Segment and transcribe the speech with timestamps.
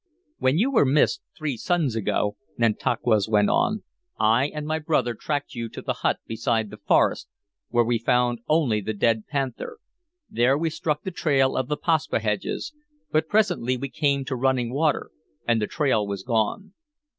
[0.39, 3.83] "When you were missed, three suns ago," Nantauquas went on,
[4.19, 7.29] "I and my brother tracked you to the hut beside the forest,
[7.69, 9.77] where we found only the dead panther.
[10.27, 12.73] There we struck the trail of the Paspaheghs;
[13.11, 15.11] but presently we came to running water,
[15.47, 16.73] and the trail was gone."